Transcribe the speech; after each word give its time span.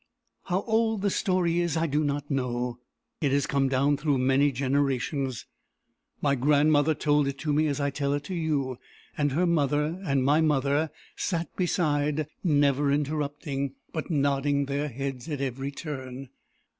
"How 0.45 0.63
old 0.63 1.03
the 1.03 1.11
story 1.11 1.59
is, 1.59 1.77
I 1.77 1.85
do 1.85 2.03
not 2.03 2.31
know. 2.31 2.79
It 3.21 3.31
has 3.31 3.45
come 3.45 3.69
down 3.69 3.97
through 3.97 4.17
many 4.17 4.51
generations. 4.51 5.45
My 6.23 6.33
grandmother 6.33 6.95
told 6.95 7.27
it 7.27 7.37
to 7.41 7.53
me 7.53 7.67
as 7.67 7.79
I 7.79 7.91
tell 7.91 8.13
it 8.15 8.23
to 8.23 8.33
you; 8.33 8.79
and 9.15 9.33
her 9.33 9.45
mother 9.45 10.01
and 10.03 10.23
my 10.25 10.41
mother 10.41 10.89
sat 11.15 11.55
beside, 11.55 12.25
never 12.43 12.91
interrupting, 12.91 13.75
but 13.93 14.09
nodding 14.09 14.65
their 14.65 14.87
heads 14.87 15.29
at 15.29 15.39
every 15.39 15.69
turn. 15.69 16.29